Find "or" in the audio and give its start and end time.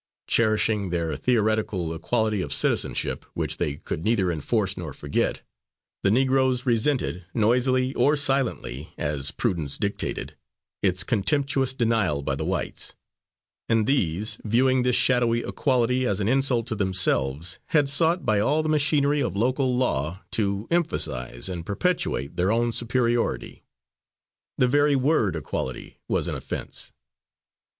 7.93-8.15